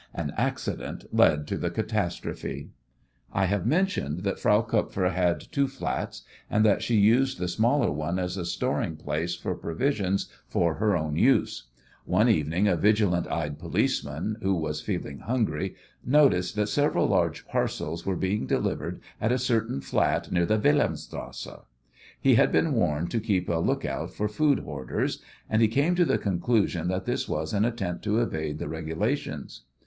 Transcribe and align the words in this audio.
An 0.15 0.33
accident 0.35 1.05
led 1.15 1.45
to 1.45 1.57
the 1.57 1.69
catastrophe. 1.69 2.71
I 3.31 3.45
have 3.45 3.67
mentioned 3.67 4.23
that 4.23 4.39
Frau 4.39 4.63
Kupfer 4.63 5.09
had 5.11 5.39
two 5.51 5.67
flats, 5.67 6.23
and 6.49 6.65
that 6.65 6.81
she 6.81 6.95
used 6.95 7.37
the 7.37 7.47
smaller 7.47 7.91
one 7.91 8.17
as 8.17 8.35
a 8.35 8.43
storing 8.43 8.95
place 8.95 9.35
for 9.35 9.53
provisions 9.53 10.25
for 10.47 10.73
her 10.77 10.97
own 10.97 11.17
use. 11.17 11.67
One 12.05 12.27
evening 12.29 12.67
a 12.67 12.75
vigilant 12.75 13.27
eyed 13.27 13.59
policeman, 13.59 14.37
who 14.41 14.55
was 14.55 14.81
feeling 14.81 15.19
hungry, 15.19 15.75
noticed 16.03 16.55
that 16.55 16.69
several 16.69 17.05
large 17.05 17.45
parcels 17.47 18.03
were 18.03 18.15
being 18.15 18.47
delivered 18.47 19.01
at 19.21 19.31
a 19.31 19.37
certain 19.37 19.81
flat 19.81 20.31
near 20.31 20.47
the 20.47 20.57
Wilhelmstrasse. 20.57 21.61
He 22.19 22.33
had 22.33 22.51
been 22.51 22.73
warned 22.73 23.11
to 23.11 23.19
keep 23.19 23.47
a 23.49 23.57
look 23.61 23.85
out 23.85 24.09
for 24.11 24.27
food 24.27 24.61
hoarders, 24.61 25.21
and 25.47 25.61
he 25.61 25.67
came 25.67 25.93
to 25.93 26.05
the 26.05 26.17
conclusion 26.17 26.87
that 26.87 27.05
this 27.05 27.29
was 27.29 27.53
an 27.53 27.65
attempt 27.65 28.03
to 28.05 28.17
evade 28.19 28.57
the 28.57 28.67
regulations. 28.67 29.61